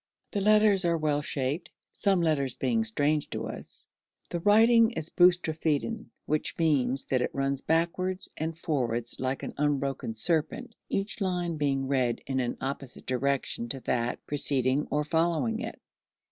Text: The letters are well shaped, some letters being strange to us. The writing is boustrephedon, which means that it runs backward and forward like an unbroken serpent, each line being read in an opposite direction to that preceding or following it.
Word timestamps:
The 0.31 0.41
letters 0.41 0.83
are 0.83 0.97
well 0.97 1.21
shaped, 1.21 1.69
some 1.91 2.23
letters 2.23 2.55
being 2.55 2.83
strange 2.83 3.29
to 3.29 3.45
us. 3.45 3.87
The 4.31 4.39
writing 4.39 4.89
is 4.93 5.11
boustrephedon, 5.11 6.07
which 6.25 6.57
means 6.57 7.03
that 7.03 7.21
it 7.21 7.29
runs 7.35 7.61
backward 7.61 8.19
and 8.35 8.57
forward 8.57 9.05
like 9.19 9.43
an 9.43 9.53
unbroken 9.57 10.15
serpent, 10.15 10.73
each 10.89 11.21
line 11.21 11.55
being 11.57 11.87
read 11.87 12.21
in 12.25 12.39
an 12.39 12.57
opposite 12.61 13.05
direction 13.05 13.69
to 13.69 13.79
that 13.81 14.25
preceding 14.25 14.87
or 14.89 15.03
following 15.03 15.59
it. 15.59 15.79